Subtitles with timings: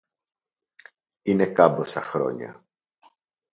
[1.21, 2.65] Είναι κάμποσα χρόνια